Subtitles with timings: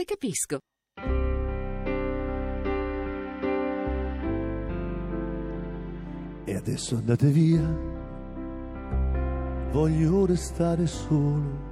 [0.00, 0.58] le capisco.
[6.44, 7.62] E adesso andate via,
[9.70, 11.68] voglio restare solo,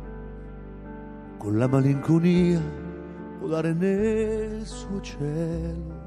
[1.39, 2.61] con la malinconia
[3.41, 6.07] volare nel suo cielo.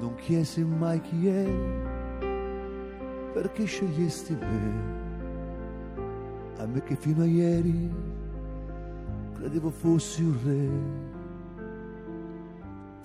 [0.00, 1.84] Non chiesi mai chi eri,
[3.32, 4.94] perché scegliesti me,
[6.58, 8.15] a me che fino a ieri
[9.38, 10.68] credevo fossi un re.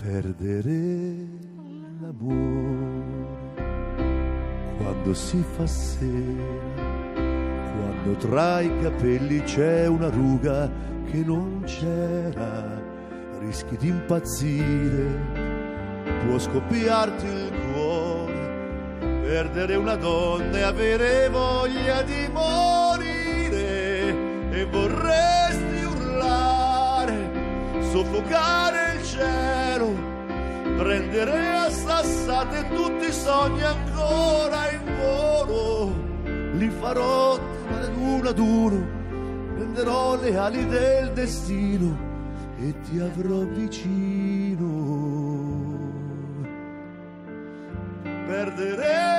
[0.02, 1.28] Perdere
[2.00, 3.40] l'amore.
[4.78, 6.44] Quando si fa sera,
[7.14, 10.72] quando tra i capelli c'è una ruga
[11.06, 12.82] che non c'era,
[13.40, 15.20] rischi di impazzire,
[16.26, 23.10] può scoppiarti il cuore, perdere una donna e avere voglia di morire.
[24.52, 25.41] E urlare,
[27.92, 29.94] soffocare il cielo
[30.78, 35.94] prendere a sassate tutti i sogni ancora in volo,
[36.54, 38.88] li farò ad uno ad uno,
[39.56, 41.98] prenderò le ali del destino
[42.60, 44.70] e ti avrò vicino.
[48.26, 49.11] Perdere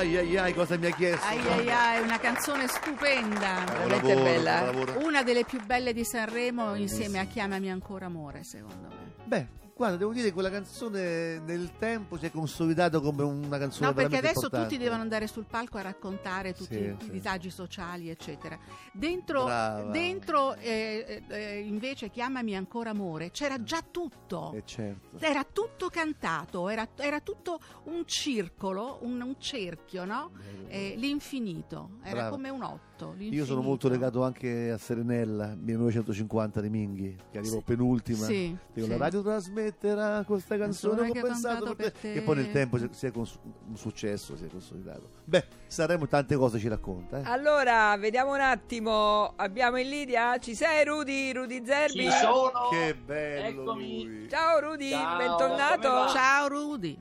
[0.00, 1.26] Ai ai ai, cosa mi ha chiesto?
[1.26, 4.60] Ai ai ai, una canzone stupenda, Buon veramente lavoro, bella.
[4.62, 4.98] lavoro.
[5.04, 9.12] Una delle più belle di Sanremo insieme a Chiamami ancora amore, secondo me.
[9.24, 9.46] Beh,
[9.80, 13.94] guarda, devo dire che quella canzone nel tempo si è consolidata come una canzone No,
[13.94, 14.68] perché adesso importante.
[14.68, 17.10] tutti devono andare sul palco a raccontare tutti Sì, i sì.
[17.10, 18.58] disagi sociali, eccetera.
[18.92, 19.46] Dentro,
[19.90, 24.52] dentro eh, eh, invece Chiamami ancora amore, c'era già tutto.
[24.52, 25.16] Eh, certo.
[25.18, 30.32] Era tutto cantato, era, era tutto un circolo, un, un cerchio, no?
[30.68, 32.30] Eh, l'infinito, era Brava.
[32.30, 32.78] come un otto.
[33.00, 33.60] Io sono l'infinito.
[33.62, 37.62] molto legato anche a Serenella 1950 di Minghi, che arrivò Sì.
[37.64, 38.26] penultima.
[38.26, 38.86] Sì, sì.
[38.86, 39.22] La radio
[39.70, 42.00] trasmetterà questa canzone Canzone che che ho pensato per per te.
[42.00, 42.14] te.
[42.14, 43.38] E poi nel tempo si è cons-
[43.68, 45.08] un successo, si è consolidato.
[45.24, 47.18] Beh, Sanremo tante cose ci racconta.
[47.20, 47.22] Eh?
[47.24, 49.32] Allora, vediamo un attimo.
[49.36, 50.38] Abbiamo in Lidia?
[50.38, 51.32] Ci sei Rudy?
[51.32, 52.04] Rudy Zerbi?
[52.04, 52.68] Ci sono.
[52.70, 54.04] Che bello Eccomi.
[54.04, 54.28] lui.
[54.28, 56.08] Ciao Rudy, Ciao, bentornato.
[56.12, 56.98] Ciao Rudy.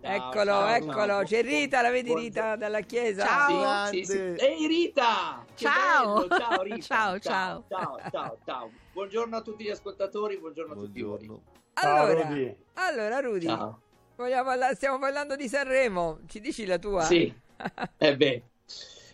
[0.00, 0.94] Ciao, Eccolo, ciao, eccolo.
[1.06, 1.22] ciao.
[1.24, 2.40] C'è Rita, la vedi Buongiorno.
[2.40, 3.24] Rita dalla chiesa?
[3.26, 3.86] Ciao.
[3.86, 4.16] Sì, sì, sì.
[4.18, 5.44] Ehi Rita!
[5.54, 6.14] Che Ciao.
[6.26, 6.78] bello, Ciao Rita!
[6.86, 8.70] Ciao, ciao, ciao, ciao, ciao.
[8.92, 11.40] Buongiorno a tutti gli ascoltatori, buongiorno, a tutti voi.
[11.80, 12.56] Allora, Rudy.
[12.74, 13.80] allora Rudy, Ciao.
[14.16, 16.20] vogliamo parla- stiamo parlando di Sanremo.
[16.26, 17.02] Ci dici la tua?
[17.02, 17.32] Sì,
[17.98, 18.42] eh beh.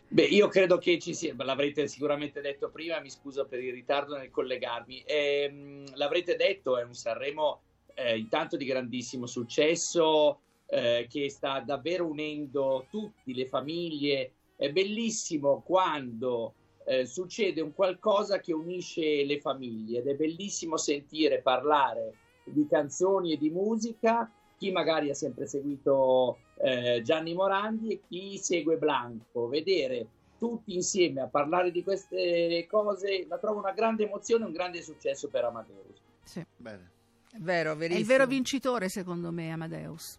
[0.08, 4.16] Beh, io credo che ci sia, l'avrete sicuramente detto prima, mi scuso per il ritardo
[4.16, 5.03] nel collegarmi.
[5.04, 7.62] Ehm, l'avrete detto, è un Sanremo
[7.94, 14.32] eh, intanto di grandissimo successo, eh, che sta davvero unendo tutti, le famiglie.
[14.56, 16.54] È bellissimo quando
[16.86, 22.12] eh, succede un qualcosa che unisce le famiglie ed è bellissimo sentire parlare
[22.44, 24.31] di canzoni e di musica.
[24.56, 30.06] Chi magari ha sempre seguito eh, Gianni Morandi e chi segue Blanco, vedere
[30.38, 35.28] tutti insieme a parlare di queste cose la trovo una grande emozione, un grande successo
[35.28, 36.00] per Amadeus.
[36.22, 36.44] Sì.
[36.56, 36.91] Bene.
[37.31, 40.19] È vero, È il vero vincitore, secondo me, Amadeus.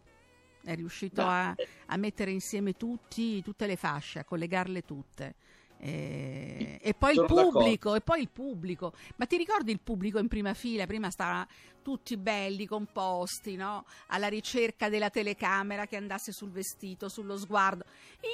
[0.61, 5.35] È riuscito a, a mettere insieme tutti, tutte le fasce, a collegarle tutte.
[5.77, 8.93] E, e poi pubblico, e poi il pubblico.
[9.17, 10.85] Ma ti ricordi il pubblico in prima fila?
[10.85, 11.47] Prima stavano
[11.83, 13.85] tutti belli, composti, no?
[14.07, 17.83] Alla ricerca della telecamera che andasse sul vestito, sullo sguardo.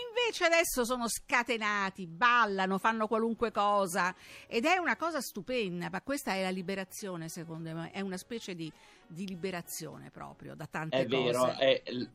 [0.07, 4.15] Invece adesso sono scatenati, ballano, fanno qualunque cosa.
[4.47, 7.91] Ed è una cosa stupenda, ma questa è la liberazione, secondo me.
[7.91, 8.71] È una specie di,
[9.05, 11.21] di liberazione proprio da tante È cose.
[11.21, 12.07] vero, è l-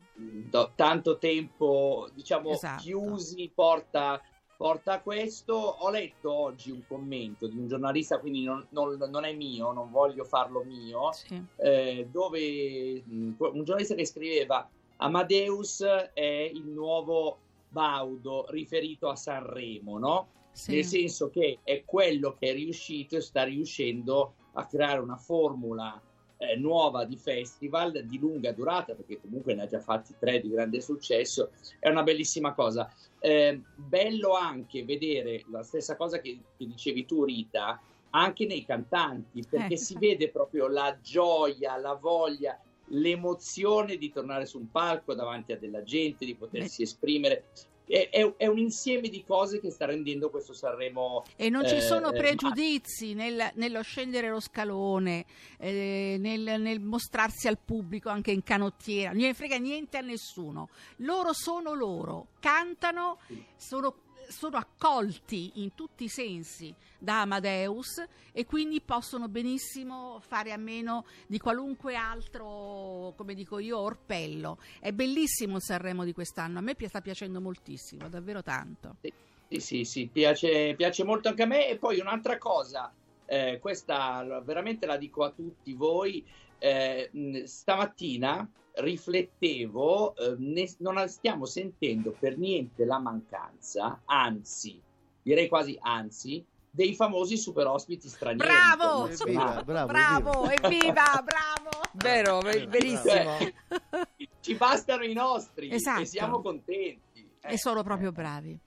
[0.49, 2.81] do- tanto tempo, diciamo, Esatto.
[2.81, 4.19] chiusi porta,
[4.57, 5.53] porta a questo.
[5.53, 9.91] Ho letto oggi un commento di un giornalista, quindi non, non- non è mio, non
[9.91, 11.41] voglio farlo mio, Sì.
[11.57, 17.37] eh, dove un giornalista che scriveva Amadeus è il nuovo
[17.69, 20.27] Baudo riferito a Sanremo, no?
[20.51, 20.71] Sì.
[20.75, 26.01] Nel senso che è quello che è riuscito e sta riuscendo a creare una formula
[26.37, 30.49] eh, nuova di festival di lunga durata, perché comunque ne ha già fatti tre di
[30.49, 32.91] grande successo, è una bellissima cosa.
[33.19, 37.81] Eh, bello anche vedere la stessa cosa che, che dicevi tu, Rita,
[38.11, 39.77] anche nei cantanti, perché Eh.
[39.77, 42.59] si vede proprio la gioia, la voglia.
[42.91, 47.43] l'emozione di tornare su un palco davanti a della gente, di potersi esprimere.
[47.87, 51.75] È, è- è un insieme di cose che sta rendendo questo Sanremo E non ci
[51.75, 55.25] Eh, sono eh, pregiudizi nel- nello scendere lo scalone,
[55.57, 60.67] eh, nel, nel mostrarsi al pubblico anche in canottiera, non ne frega niente a nessuno.
[60.97, 63.19] Loro sono loro, cantano,
[63.55, 63.95] sono,
[64.27, 71.05] sono accolti in tutti i sensi da Amadeus e quindi possono benissimo fare a meno
[71.27, 74.59] di qualunque altro, come dico io, orpello.
[74.79, 78.97] È bellissimo il Sanremo di quest'anno, a me sta piacendo moltissimo, davvero tanto.
[79.01, 81.67] Sì, sì, sì, piace, piace molto anche a me.
[81.67, 82.93] E poi un'altra cosa,
[83.25, 86.25] eh, questa veramente la dico a tutti voi,
[86.59, 87.09] eh,
[87.45, 88.47] stamattina
[88.77, 94.81] riflettevo, eh, ne- non stiamo sentendo per niente la mancanza, anzi,
[95.21, 98.47] direi quasi anzi, dei famosi super ospiti stranieri.
[98.49, 99.07] Bravo!
[99.09, 99.63] internazionali.
[99.63, 101.69] Bravo, Bravo, evviva, bravo!
[101.93, 103.37] Vero, ve- Eh, verissimo.
[104.41, 106.01] Ci bastano i nostri Esatto.
[106.01, 107.29] e siamo contenti.
[107.41, 108.51] Eh, E sono proprio bravi.
[108.51, 108.59] Eh,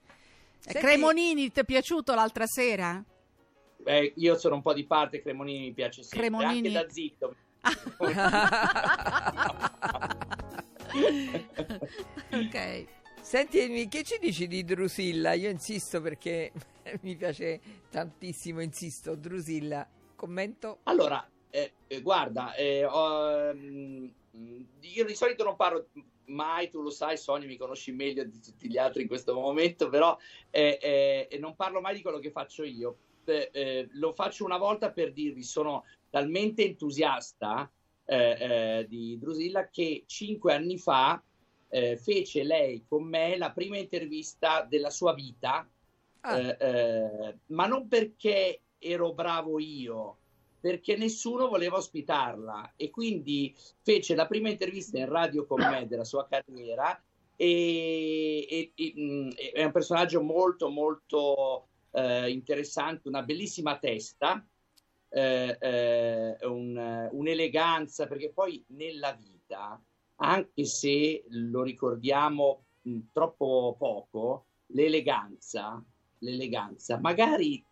[0.59, 3.03] Senti- Cremonini, ti è piaciuto l'altra sera?
[3.83, 6.67] eh, io sono un po' di parte, Cremonini mi piace sempre, Cremonini?
[6.67, 7.35] anche da zitto.
[12.31, 12.85] ok.
[13.21, 15.33] Senti, che ci dici di Drusilla?
[15.33, 16.51] Io insisto perché
[17.01, 17.59] mi piace
[17.89, 19.87] tantissimo, insisto, Drusilla.
[20.15, 20.79] Commento?
[20.83, 22.87] Allora, eh, eh, guarda, eh,
[23.53, 24.07] mm,
[24.81, 25.87] io di solito non parlo
[26.25, 29.89] mai, tu lo sai, Sonia, mi conosci meglio di tutti gli altri in questo momento,
[29.89, 30.17] però
[30.49, 32.97] eh, eh, non parlo mai di quello che faccio io.
[33.25, 37.71] Eh, eh, lo faccio una volta per dirvi, sono talmente entusiasta
[38.05, 38.37] eh,
[38.79, 41.23] eh, di Drusilla che cinque anni fa
[41.69, 45.67] eh, fece lei con me la prima intervista della sua vita
[46.23, 50.17] Ah, eh, eh, ma non perché ero bravo io,
[50.59, 52.73] perché nessuno voleva ospitarla.
[52.75, 57.01] E quindi fece la prima intervista in radio con me della sua carriera
[57.35, 64.45] e, e- e, mh, è un personaggio molto molto eh, interessante, una bellissima testa,
[65.11, 69.81] eh, eh, un- un'eleganza, perché poi nella vita,
[70.17, 75.83] anche se lo ricordiamo mh, troppo poco, l'eleganza,
[76.19, 77.63] l'eleganza magari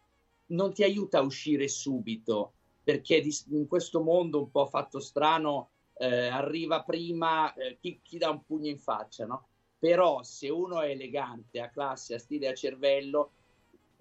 [0.48, 2.54] non ti aiuta a uscire subito,
[2.84, 5.70] perché di- in questo mondo un po' fatto strano
[6.02, 9.48] eh, arriva prima eh, chi, chi dà un pugno in faccia, no?
[9.78, 13.32] Però se uno è elegante, ha classe, ha stile, ha cervello,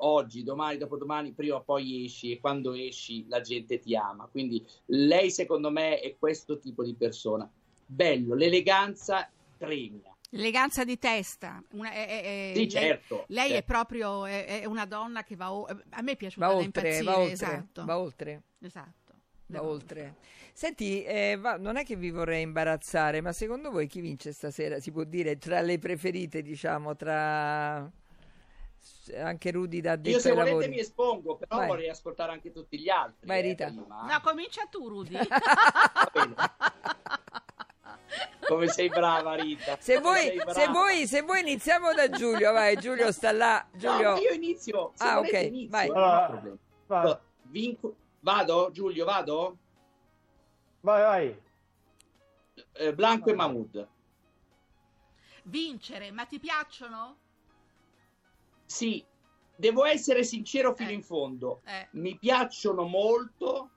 [0.00, 4.29] oggi, domani, dopodomani, prima o poi esci e quando esci la gente ti ama.
[4.31, 7.50] Quindi lei secondo me è questo tipo di persona.
[7.87, 10.12] Bello, l'eleganza premia.
[10.31, 11.62] L'eleganza di testa.
[11.73, 13.25] Una- è- è- è- Sì, lei- certo.
[13.29, 13.73] Lei è certo.
[13.73, 17.19] proprio è, è una donna che va o- a me piace va oltre, impazzire, va
[17.19, 17.85] oltre, esatto.
[17.87, 18.43] va oltre.
[18.61, 18.93] esatto.
[19.50, 20.17] Va oltre.
[20.53, 24.79] Senti, eh, va- non è che vi vorrei imbarazzare, ma secondo voi chi vince stasera?
[24.81, 27.91] Si può dire tra le preferite, diciamo, tra
[29.17, 30.69] anche Rudy da Io addetto se volete lavori.
[30.69, 31.67] mi espongo, però Vai.
[31.69, 33.26] vorrei ascoltare anche tutti gli altri.
[33.26, 33.67] Vai, eh, Rita.
[33.67, 34.06] prima.
[34.06, 35.17] No, comincia tu, Rudy.
[36.14, 36.52] Va.
[38.46, 39.76] Come sei brava, Rita.
[39.79, 40.52] Se brava.
[40.52, 43.67] se, voi, se voi iniziamo da Giulio, vai, Giulio sta là.
[43.73, 44.93] No, Giulio, io inizio.
[44.94, 45.88] Se Ah, ok, inizio, vai.
[45.88, 46.56] Allora, problema.
[46.87, 49.58] Vai, Allora, vinco- Vado, Giulio, vado?
[50.81, 51.43] vai, vai.
[52.73, 53.88] Eh, Blanco e Mahmood.
[55.44, 57.17] Vincere, ma ti piacciono?
[58.69, 59.03] Sì,
[59.56, 60.93] devo essere sincero fino Eh.
[60.94, 61.62] in fondo.
[61.65, 63.70] Eh, Mi piacciono molto.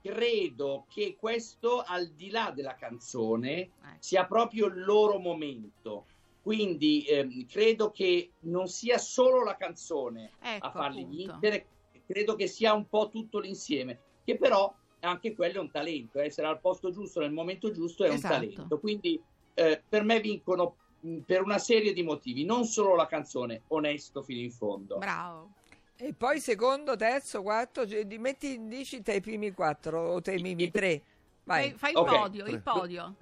[0.00, 3.72] Credo che questo, al di là della canzone, ecco.
[3.98, 6.06] sia proprio il loro momento.
[6.42, 11.38] Quindi ehm, credo che non sia solo la canzone ecco, a farli appunto.
[11.40, 11.66] vincere,
[12.06, 16.46] credo che sia un po' tutto l'insieme, che però anche quello è un talento, essere
[16.46, 18.34] al posto giusto nel momento giusto è Esatto.
[18.34, 18.78] un talento.
[18.78, 19.20] Quindi
[19.54, 20.76] eh, per me vincono
[21.24, 24.98] per una serie di motivi, non solo la canzone, onesto fino in fondo.
[24.98, 25.52] Bravo.
[25.98, 30.40] e poi secondo, terzo, quarto, cioè, metti, dici tra i primi quattro o tra i
[30.40, 31.02] primi tre.
[31.44, 31.70] Vai.
[31.70, 32.16] Fai, fai il Ok.
[32.18, 33.14] podio, il podio.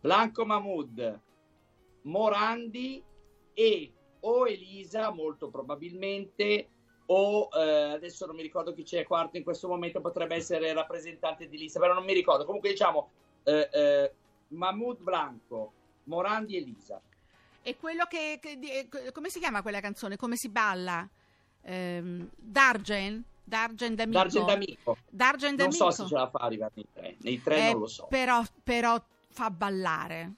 [0.00, 1.20] Blanco Mahmood,
[2.02, 3.02] Morandi
[3.54, 6.68] e o Elisa, molto probabilmente,
[7.06, 10.74] o eh, adesso non mi ricordo chi c'è quarto in questo momento, potrebbe essere il
[10.74, 12.44] rappresentante di lista, però non mi ricordo.
[12.44, 13.10] Comunque diciamo
[13.44, 14.12] eh, eh,
[14.48, 15.72] Mahmood Blanco,
[16.10, 17.00] Morandi e Elisa.
[17.62, 20.16] E quello che, che di- eh, come si chiama quella canzone?
[20.16, 21.08] Come si balla?
[21.62, 23.22] Ehm, Dargen?
[23.44, 24.18] Dargen d'amico.
[24.18, 24.96] Dargen D'Amico.
[25.08, 25.90] Dargen Non d'amico.
[25.90, 28.06] so se ce la fa arrivare nei tre, nei tre Eh, non lo so.
[28.08, 30.34] Però, però fa ballare.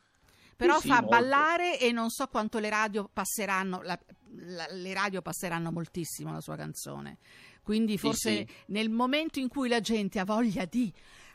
[0.57, 1.09] Però sì, fa molto.
[1.11, 3.81] ballare e non so quanto le radio passeranno.
[3.83, 3.99] la-
[4.37, 7.19] la- le radio passeranno moltissimo la sua canzone.
[7.63, 8.49] Quindi forse sì.
[8.69, 10.91] nel momento in cui la gente ha voglia di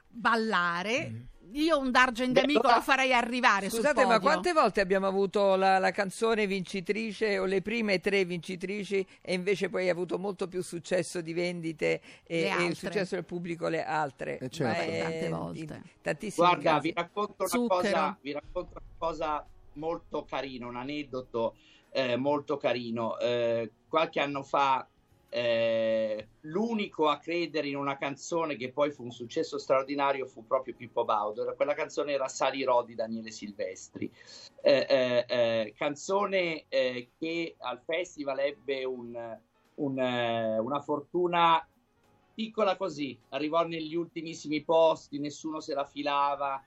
[0.08, 1.30] ballare.
[1.54, 5.80] Io un Dargen d'amico lo farei arrivare sul Scusate, ma quante volte abbiamo avuto la,
[5.80, 10.62] la canzone vincitrice o le prime tre vincitrici e invece poi ha avuto molto più
[10.62, 14.40] successo di vendite e, e il successo del pubblico le altre?
[14.40, 14.82] Eh, certo.
[14.82, 15.60] Ma Beh, è tante volte.
[15.60, 16.88] in tantissimi Guarda, casi.
[16.88, 21.56] vi racconto, una cosa, vi racconto una cosa molto carina, un aneddoto
[21.92, 23.18] eh, molto carino.
[23.20, 24.86] Eh, qualche anno fa,
[25.30, 30.76] eh, l'unico a credere in una canzone che poi fu un successo straordinario fu proprio
[30.76, 31.54] Pippo Baudo.
[31.56, 34.12] Quella canzone era Salirò di Daniele Silvestri.
[34.62, 39.40] Eh, eh, eh, canzone eh, che al festival ebbe un-
[39.76, 41.66] un, eh, una fortuna
[42.34, 46.64] piccola così, arrivò negli ultimissimi posti, nessuno se la filava.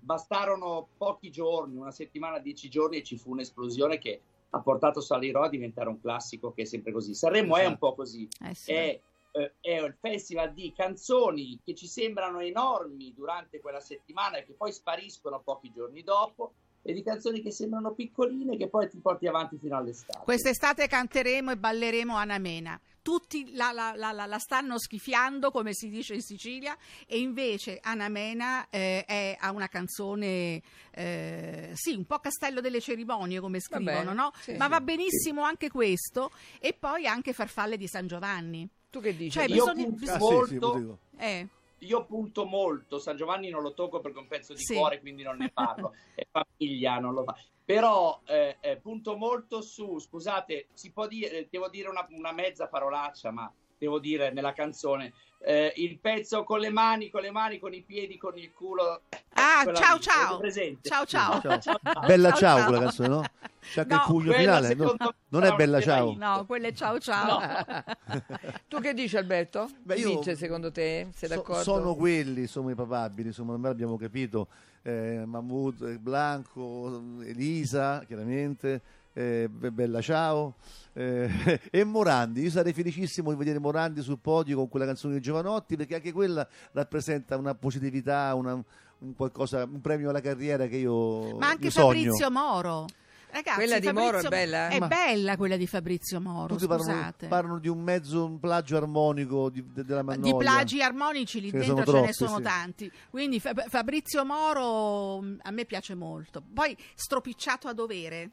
[0.00, 4.20] bastarono pochi giorni, una settimana, dieci giorni e ci fu un'esplosione che
[4.50, 7.14] ha portato Salirò a diventare un classico che è sempre così.
[7.14, 7.78] Sanremo è un Esatto.
[7.78, 8.72] po' così, Eh sì.
[8.72, 9.00] è,
[9.32, 14.54] eh, è il festival di canzoni che ci sembrano enormi durante quella settimana e che
[14.54, 19.26] poi spariscono pochi giorni dopo e di canzoni che sembrano piccoline che poi ti porti
[19.26, 20.24] avanti fino all'estate.
[20.24, 22.80] Quest'estate canteremo e balleremo Anna Mena.
[23.02, 27.78] Tutti la, la- la- la- la stanno schifiando, come si dice in Sicilia, e invece
[27.82, 30.60] Anna Mena eh, è- ha una canzone,
[30.92, 34.32] eh, sì, un po' castello delle cerimonie, come scrivono, bene, no?
[34.40, 34.70] sì, Ma sì.
[34.70, 36.30] va benissimo anche questo,
[36.60, 38.68] e poi anche Farfalle di San Giovanni.
[38.90, 39.30] Tu che dici?
[39.32, 40.98] Cioè, Io bisogna- punto bis- Ah, sì, sì, molto.
[41.18, 41.48] Eh,
[41.80, 44.74] io punto molto, San Giovanni non lo tocco perché è un pezzo di Sì.
[44.74, 47.36] cuore, quindi non ne parlo, è famiglia, non lo fa.
[47.64, 52.66] Però eh, eh, punto molto su, scusate, si può dire, devo dire una, una mezza
[52.66, 57.58] parolaccia, ma devo dire nella canzone, eh, il pezzo con le mani, con le mani,
[57.58, 59.02] con i piedi, con il culo.
[59.34, 60.40] Ah, quella ciao ciao.
[60.82, 61.40] Ciao ciao.
[61.40, 61.58] Ciao.
[61.60, 61.78] Ciao.
[62.06, 63.22] Bella Ciao, ciao, quella canzone, no?
[63.60, 64.74] C'è anche No, il pugno Quella, finale.
[64.74, 64.94] no?
[64.98, 66.14] me, Non è bella ciao.
[66.16, 67.38] No, quelle ciao ciao.
[68.68, 69.68] Tu che dici Alberto?
[69.82, 71.08] Beh, io- vince secondo te?
[71.14, 71.62] Sei So- d'accordo?
[71.62, 74.48] sono quelli, sono i papabili, insomma, ormai abbiamo capito.
[74.82, 78.80] Eh, Mahmood, eh, Blanco, Elisa, chiaramente,
[79.18, 80.54] eh, Be- Bella Ciao
[80.92, 81.28] eh,
[81.70, 82.42] e Morandi.
[82.42, 86.12] Io sarei felicissimo di vedere Morandi sul podio con quella canzone di Giovanotti perché anche
[86.12, 88.54] quella rappresenta una positività, una-
[89.00, 91.86] un, qualcosa, un premio alla carriera che io Ma anche io sogno.
[91.86, 92.86] Fabrizio Moro.
[93.30, 94.74] Ragazzi, Quella di Fabrizio- Moro è bella, eh?
[94.74, 97.26] È Ma- bella quella di Fabrizio Moro, Tutti parlano, scusate.
[97.26, 100.36] parlano di un mezzo un plagio armonico di- de- della di Magnolia.
[100.38, 102.42] plagi armonici lì Ce dentro sono ce ne troppi, sono sì.
[102.42, 102.92] tanti.
[103.10, 106.42] Quindi Fa- Fabrizio Moro mh, a me piace molto.
[106.54, 108.30] Poi stropicciato a dovere.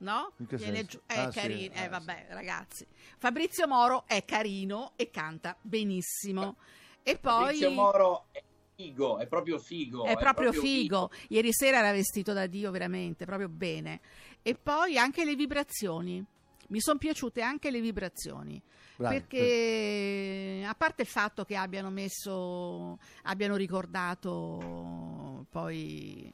[0.00, 0.32] No?
[0.36, 0.86] Viene senso?
[0.86, 2.86] giù- è Ah, sì, carino, eh, ah, vabbè, ragazzi.
[3.18, 6.56] Fabrizio Moro è carino e canta benissimo.
[7.02, 8.42] E poi Fabrizio Moro è
[8.76, 10.04] figo, è proprio figo.
[10.04, 11.10] è proprio figo.
[11.28, 14.00] Ieri sera era vestito da Dio veramente, proprio bene.
[14.42, 16.24] E poi anche le vibrazioni.
[16.68, 18.62] Mi sono piaciute anche le vibrazioni.
[18.96, 26.30] Bravi, perché a parte il fatto che abbiano messo abbiano ricordato poi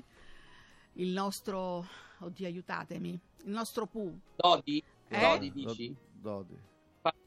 [0.97, 1.87] il nostro
[2.21, 4.83] oddio aiutatemi il nostro Pooh Dodi?
[5.09, 5.21] Eh?
[5.21, 5.97] Dodi, Do- dici?
[6.13, 6.59] Dodi.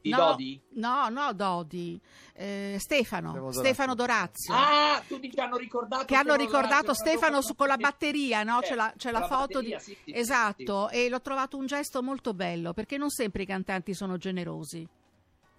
[0.02, 0.60] Di no, Dodi?
[0.72, 1.98] no no Dodi
[2.34, 6.82] Eh, Stefano Stefano Stefano Dorazio Ah, tu dici che hanno ricordato che hanno Stefano ricordato
[6.86, 8.60] Dorazio, Stefano su- con la batteria, no?
[8.60, 9.82] Eh, C'è la, c'è la con foto batteria, di...
[9.82, 13.46] sì, sì, sì, esatto, e l'ho trovato un gesto molto bello, perché non sempre i
[13.46, 14.86] cantanti sono generosi.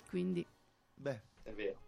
[0.10, 0.46] Quindi,
[0.94, 1.80] Beh, sì, È vero.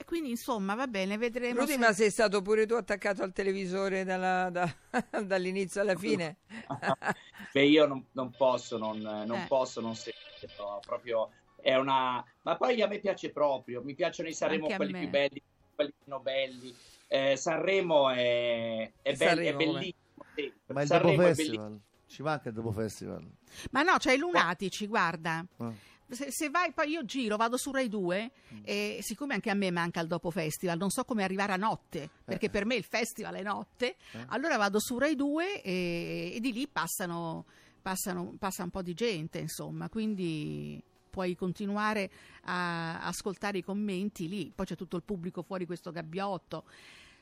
[0.00, 1.60] E quindi insomma, va bene, vedremo.
[1.60, 4.74] Rudy, se- ma sei stato pure tu attaccato al televisore dalla- da-
[5.24, 6.36] dall'inizio alla fine?
[7.52, 9.46] Beh, io non, non posso non, non Eh.
[9.48, 12.24] posso non sentire, no, proprio è una...
[12.42, 14.98] Ma poi a me piace proprio, mi piacciono i Sanremo quelli me.
[15.00, 15.42] più belli,
[15.74, 16.74] quelli meno belli.
[17.08, 19.72] Eh, Sanremo è, è, be- Sanremo, è com'è?
[19.78, 20.24] bellissimo.
[20.36, 20.52] sì.
[20.66, 21.62] ma il Sanremo dopo è bellissimo.
[21.64, 21.80] festival.
[22.06, 23.26] Ci manca il dopo festival.
[23.72, 25.44] Ma no, c'è i lunatici, guarda.
[25.58, 25.72] Ah.
[26.10, 28.60] Se, se vai, poi io giro, vado su Rai 2 Mm.
[28.64, 32.08] e siccome anche a me manca il dopo festival, non so come arrivare a notte,
[32.24, 34.24] perché per me il festival è notte, Eh.
[34.28, 37.44] allora vado su Rai 2 e, e di lì passano,
[37.82, 42.10] passano, passa un po' di gente, insomma, quindi puoi continuare
[42.44, 46.64] a ascoltare i commenti lì, poi c'è tutto il pubblico fuori questo gabbiotto.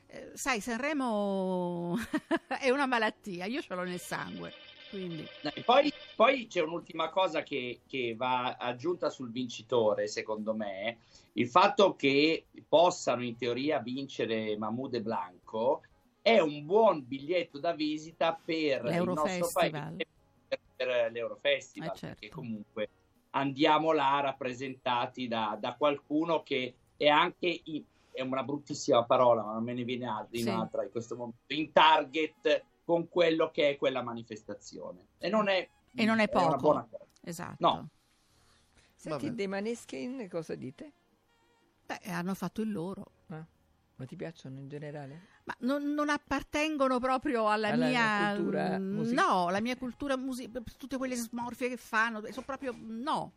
[0.09, 1.97] Eh, sai, Sanremo
[2.59, 4.53] è una malattia, io ce l'ho nel sangue,
[4.89, 5.29] quindi...
[5.41, 10.97] E Poi, poi c'è un'ultima cosa che, che va aggiunta sul vincitore, secondo me,
[11.33, 15.83] il fatto che possano in teoria vincere Mahmoud e Blanco
[16.21, 20.07] è un buon biglietto da visita per il nostro paese,
[20.75, 22.15] per, l'Eurofestival, Eh, certo.
[22.19, 22.89] perché comunque
[23.31, 29.53] andiamo là rappresentati da, da qualcuno che è anche, in- è una bruttissima parola, ma
[29.53, 30.49] non me ne viene altra, in Sì.
[30.49, 35.07] altra in questo momento, in target con quello che è quella manifestazione.
[35.17, 36.57] E non è, E non è una poco.
[36.57, 37.05] buona cosa.
[37.21, 37.55] Esatto.
[37.59, 37.89] No.
[38.95, 39.35] Senti, Vabbè.
[39.35, 40.91] dei Maneskin cosa dite?
[41.85, 43.11] Beh, hanno fatto il loro.
[43.29, 43.43] Eh.
[43.97, 45.19] Ma ti piacciono in generale?
[45.43, 50.61] Ma non, non appartengono proprio alla, Alla mia cultura musica- No, la mia cultura musica,
[50.77, 53.33] tutte quelle smorfie che fanno, sono proprio no.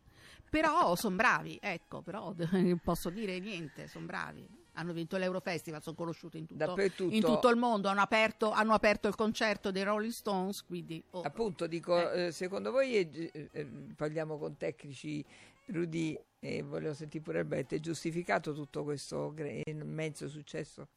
[0.49, 4.47] Però sono bravi, ecco, però non posso dire niente, sono bravi.
[4.73, 6.75] Hanno vinto l'Eurofestival, sono conosciuti in tutto,
[7.15, 11.21] in tutto il mondo, hanno aperto, hanno aperto il concerto dei Rolling Stones, quindi oh,
[11.21, 15.23] Appunto, dico, eh, secondo voi, gi- eh, eh, parliamo con tecnici,
[15.65, 19.33] Rudy, e volevo sentire pure Alberto, è giustificato tutto questo
[19.65, 20.87] immenso successo?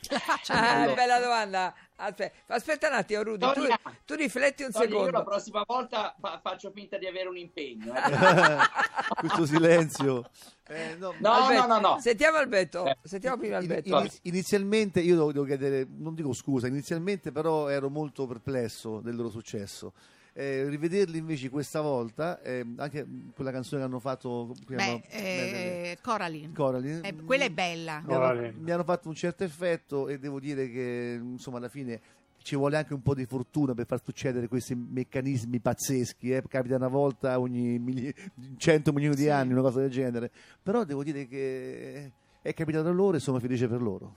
[0.10, 1.74] la faccia Ah, bella domanda.
[2.00, 3.66] Aspetta, aspetta un attimo, Rudy, tu,
[4.04, 5.24] tu rifletti un Sonia, io la secondo.
[5.30, 7.92] prossima volta fa- faccio finta di avere un impegno.
[7.94, 7.98] eh.
[9.18, 10.30] Questo silenzio.
[10.68, 12.00] Eh, no, No, Alberto, no, no, no.
[12.00, 12.96] Sentiamo Alberto, Eh.
[13.02, 13.98] sentiamo prima In- Alberto.
[13.98, 19.16] iniz- inizialmente io devo, devo chiedere, non dico scusa, inizialmente però ero molto perplesso del
[19.16, 19.92] loro successo.
[20.38, 23.04] Eh, rivederli invece questa volta, eh, anche
[23.34, 26.52] quella canzone che hanno fatto Beh, eh, Coraline.
[26.54, 28.00] Coraline, Eh, quella è bella.
[28.06, 32.00] mi hanno, mi hanno fatto un certo effetto e devo dire che insomma alla fine
[32.36, 36.44] ci vuole anche un po' di fortuna per far succedere questi meccanismi pazzeschi, eh.
[36.46, 38.14] capita una volta ogni mili-
[38.58, 39.30] 100 milioni di Sì.
[39.30, 40.30] anni, una cosa del genere,
[40.62, 44.14] però devo dire che è capitato a loro e sono felice per loro.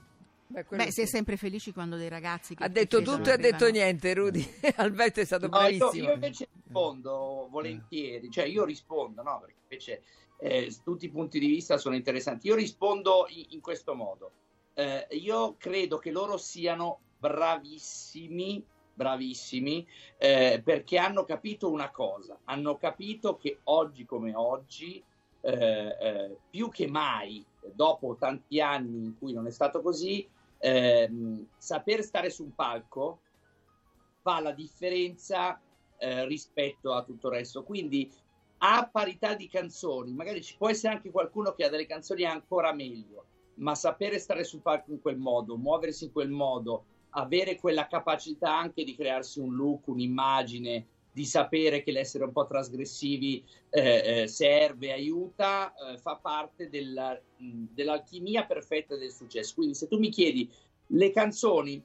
[0.52, 0.92] Beh, Beh, sì.
[0.92, 4.46] sei sempre felici quando dei ragazzi che Ha detto tutto e ha detto niente, Rudy.
[4.76, 6.08] Alberto è stato No, io, bravissimo.
[6.08, 9.40] io invece rispondo volentieri, cioè io rispondo, no?
[9.40, 10.02] Perché invece
[10.38, 12.48] eh, tutti i punti di vista sono interessanti.
[12.48, 14.30] Io rispondo in, in questo modo.
[14.74, 19.86] Eh, io credo che loro siano bravissimi, bravissimi,
[20.18, 25.02] eh, perché hanno capito una cosa, hanno capito che oggi come oggi,
[25.40, 27.44] eh, eh, più che mai,
[27.74, 30.26] dopo tanti anni in cui non è stato così,
[30.62, 33.20] ehm, saper stare su un palco
[34.22, 35.60] fa la differenza
[35.98, 37.64] eh, rispetto a tutto il resto.
[37.64, 38.10] Quindi
[38.58, 42.72] a parità di canzoni, magari ci può essere anche qualcuno che ha delle canzoni ancora
[42.72, 47.88] meglio, ma sapere stare sul palco in quel modo, muoversi in quel modo, avere quella
[47.88, 54.22] capacità anche di crearsi un look, un'immagine, di sapere che l'essere un po' trasgressivi eh,
[54.22, 59.54] eh, serve, aiuta, eh, fa parte della- mh, dell'alchimia perfetta del successo.
[59.54, 60.50] Quindi se tu mi chiedi
[60.88, 61.82] le canzoni,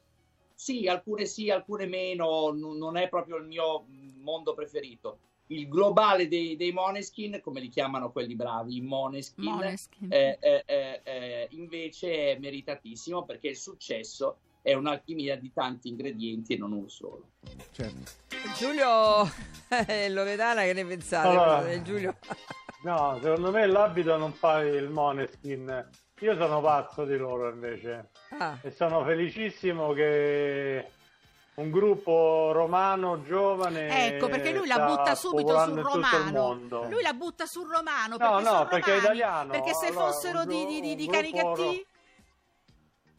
[0.54, 5.20] sì, alcune sì, alcune meno, n- non è proprio il mio mh, mondo preferito.
[5.48, 10.12] Il globale dei, dei Moneskin, come li chiamano quelli bravi, i Moneskin, Måneskin.
[10.12, 16.58] eh, eh, eh, invece è meritatissimo perché il successo è un'alchimia di tanti ingredienti e
[16.58, 17.30] non uno solo.
[17.72, 18.12] Certo.
[18.58, 19.24] Giulio
[19.88, 21.28] eh, Loredana, che ne pensate?
[21.30, 22.16] Allora- Eh, Giulio?
[22.84, 25.90] No, secondo me l'abito non fa il Moneskin.
[26.20, 30.86] Io sono pazzo di loro invece Ah, e sono felicissimo che
[31.56, 36.54] un gruppo romano giovane Ecco, perché lui la butta subito sul romano.
[36.90, 38.16] Lui la butta sul romano.
[38.16, 39.52] No, perché no, sono perché è italiano.
[39.52, 41.84] Perché se Allora, fossero di, gru- di, di, di caricattì ro-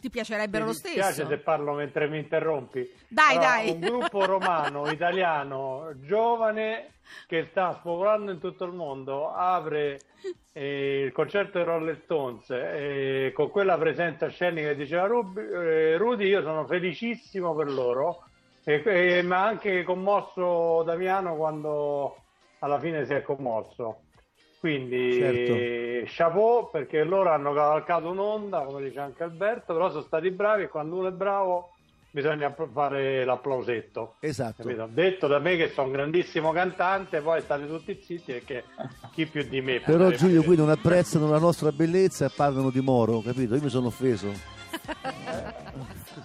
[0.01, 0.95] ti piacerebbero Mi lo stesso.
[0.95, 2.89] dispiace se parlo mentre mi interrompi.
[3.09, 3.71] Dai, Però dai.
[3.71, 6.93] Un gruppo romano, italiano, giovane,
[7.27, 9.99] che sta spopolando in tutto il mondo, apre
[10.53, 15.97] eh, il concerto dei Rolling Stones e con quella presenza scenica che diceva Ruby, eh,
[15.97, 18.23] Rudy, io sono felicissimo per loro,
[19.25, 22.17] ma anche commosso Damiano quando
[22.61, 24.01] alla fine si è commosso.
[24.59, 25.55] Quindi Certo.
[26.07, 30.69] chapeau perché loro hanno cavalcato un'onda, come dice anche Alberto, però sono stati bravi e
[30.69, 31.75] quando uno è bravo
[32.11, 34.17] bisogna fare l'applausetto.
[34.21, 34.63] Esatto.
[34.63, 34.89] Capito?
[34.91, 38.65] Detto da me che sono un grandissimo cantante, poi state tutti zitti perché
[39.13, 39.81] chi più di me.
[39.81, 43.55] Però Giulio qui non apprezzano la nostra bellezza e parlano di Moro, capito?
[43.55, 44.33] Io mi sono offeso.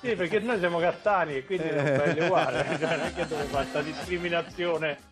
[0.02, 1.74] Sì, perché noi siamo castani e quindi Eh.
[1.74, 5.12] belli uguali, cioè, non è che dove fa questa discriminazione.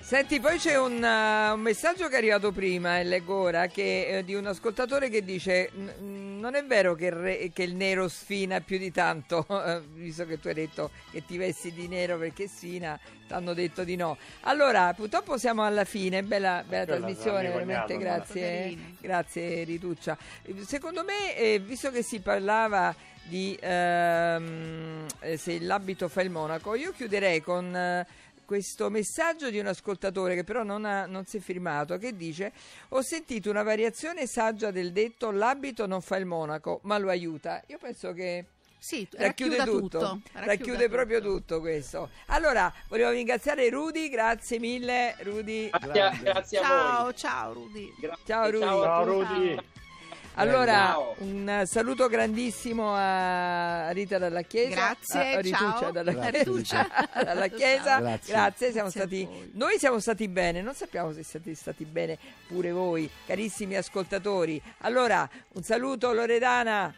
[0.00, 4.18] Senti, poi c'è un, uh, un messaggio che è arrivato prima, e leggo ora, che,
[4.18, 7.74] eh, di un ascoltatore che dice: "N- Non è vero che il, re- che il
[7.74, 11.88] nero sfina più di tanto, eh, visto che tu hai detto che ti vesti di
[11.88, 14.16] nero perché sfina, ti hanno detto di no.
[14.42, 20.16] Allora, purtroppo siamo alla fine, bella, bella trasmissione, veramente cognato, grazie, grazie Rituccia.
[20.64, 22.94] Secondo me, eh, visto che si parlava
[23.28, 28.06] di ehm, eh, se l'abito fa il monaco, io chiuderei con eh,
[28.44, 32.52] questo messaggio di un ascoltatore che però non, ha- non si è firmato, che dice
[32.90, 37.62] ho sentito una variazione saggia del detto l'abito non fa il monaco, ma lo aiuta.
[37.66, 38.44] Io penso che
[38.78, 40.20] Sì, racchiude racchiuda tutto, tutto.
[40.34, 42.10] racchiude proprio tutto questo.
[42.26, 45.68] Allora, volevo ringraziare Rudy, grazie mille Rudy.
[45.70, 47.16] Grazie, grazie a Ciao, voi.
[47.16, 47.94] ciao Rudy.
[47.98, 48.64] Grazie, Ciao, Rudy.
[48.64, 49.04] Ciao.
[49.04, 49.60] Rudy.
[50.38, 51.14] Allora, Ciao.
[51.18, 54.74] un saluto grandissimo a Rita dalla Chiesa.
[54.74, 55.90] Grazie, a Rituccia ciao.
[55.92, 56.50] dalla Grazie, Chiesa.
[56.50, 56.88] Rituccia.
[57.24, 57.98] dalla Chiesa.
[58.00, 58.34] Grazie.
[58.34, 62.18] Grazie, siamo stati noi siamo stati bene, non sappiamo se siete stati bene
[62.48, 64.60] pure voi, carissimi ascoltatori.
[64.80, 66.94] Allora, un saluto Loredana.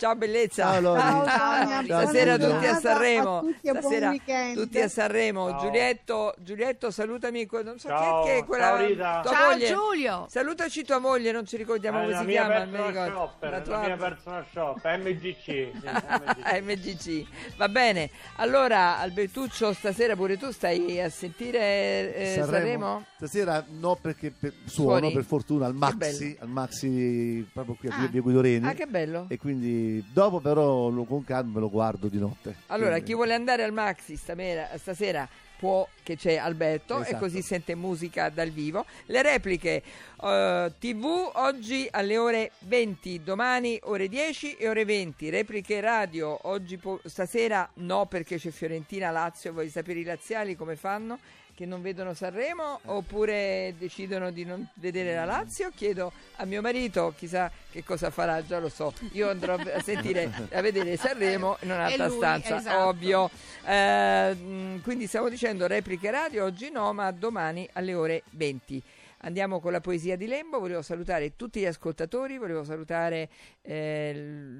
[0.00, 0.62] Ciao bellezza.
[0.62, 1.00] Ciao, Lori.
[1.00, 3.36] Ciao, Ciao, Stasera buona tutti a Sanremo.
[3.36, 4.54] a tutti buon Stasera weekend.
[4.56, 5.50] tutti a Sanremo.
[5.50, 5.60] Ciao.
[5.60, 7.46] Giulietto, Giulietto, salutami.
[7.62, 8.64] Non so Ciao, chi è che è quella.
[8.64, 9.20] ciao, Rita.
[9.22, 9.66] tua Ciao moglie.
[9.66, 10.26] Giulio.
[10.30, 12.66] Salutaci tua moglie, non ci ricordiamo Eh, come la si chiama,
[13.10, 15.44] shopper, La la tua mia personal shop, MGC.
[15.44, 16.62] sì, MGC.
[16.62, 17.26] MGC.
[17.58, 18.08] Va bene.
[18.36, 23.04] Allora, Albertuccio, stasera pure tu stai a sentire eh, Sanremo?
[23.16, 25.12] Stasera no perché per- suono Suoni?
[25.12, 28.06] per fortuna al Maxi, al Maxi proprio qui a Ah.
[28.06, 28.66] via Guido Reni.
[28.66, 29.26] Ah, che bello.
[29.28, 32.54] E quindi dopo però con calma me lo guardo di notte.
[32.68, 37.18] Allora, Quindi- chi vuole andare al Maxi stamera- stasera può, che c'è Alberto, e Esatto.
[37.18, 38.86] così sente musica dal vivo.
[39.06, 39.82] Le repliche
[40.22, 45.28] eh, TV oggi alle ore 20, domani ore 10 e ore 20.
[45.28, 50.76] Repliche radio oggi po- stasera no perché c'è Fiorentina Lazio, voglio sapere i laziali come
[50.76, 51.18] fanno
[51.60, 55.70] che non vedono Sanremo oppure decidono di non vedere la Lazio?
[55.74, 58.94] Chiedo a mio marito chissà che cosa farà già lo so.
[59.12, 62.86] Io andrò a sentire a vedere Sanremo in un'altra lui, stanza esatto.
[62.86, 63.28] ovvio.
[63.66, 68.82] Eh, mh, quindi stiamo dicendo repliche radio oggi no ma domani alle ore 20
[69.22, 73.28] Andiamo con la poesia di Lembo, volevo salutare tutti gli ascoltatori, volevo salutare
[73.60, 74.14] eh,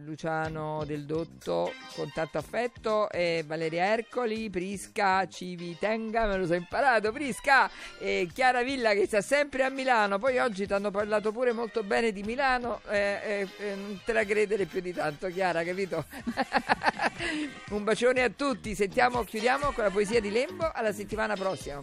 [0.04, 7.70] Luciano Del Dotto, Contatto Affetto, e Valeria Ercoli, Prisca Civitenga, me lo so imparato, Prisca,
[7.98, 11.82] e Chiara Villa che sta sempre a Milano, poi oggi ti hanno parlato pure molto
[11.82, 16.04] bene di Milano, eh, eh, eh, non te la credere più di tanto Chiara, capito?
[17.70, 21.82] Un bacione a tutti, sentiamo, chiudiamo con la poesia di Lembo, alla settimana prossima.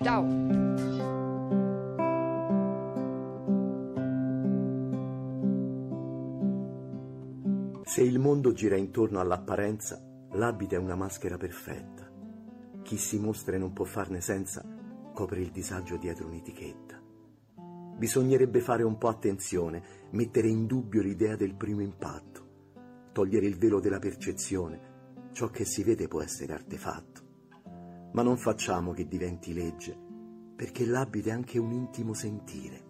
[0.00, 0.65] Ciao!
[7.96, 9.98] Se il mondo gira intorno all'apparenza,
[10.32, 12.06] l'abito è una maschera perfetta.
[12.82, 14.62] Chi si mostra e non può farne senza,
[15.14, 17.00] copre il disagio dietro un'etichetta.
[17.96, 23.80] Bisognerebbe fare un po' attenzione, mettere in dubbio l'idea del primo impatto, togliere il velo
[23.80, 25.28] della percezione.
[25.32, 27.22] Ciò che si vede può essere artefatto.
[28.12, 29.98] Ma non facciamo che diventi legge,
[30.54, 32.84] perché l'abito è anche un intimo sentire.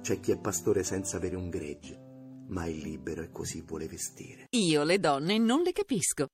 [0.00, 2.05] C'è chi è pastore senza avere un gregge,
[2.48, 4.46] ma è libero e così vuole vestire.
[4.50, 6.28] Io le donne non le capisco.